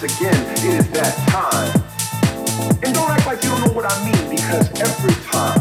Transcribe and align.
once 0.00 0.18
again, 0.18 0.52
it 0.52 0.64
is 0.64 0.90
that 0.92 1.14
time. 1.28 2.78
And 2.82 2.94
don't 2.94 3.10
act 3.10 3.26
like 3.26 3.42
you 3.42 3.50
don't 3.50 3.60
know 3.60 3.72
what 3.72 3.84
I 3.84 4.04
mean 4.04 4.30
because 4.30 4.70
every 4.80 5.14
time. 5.30 5.59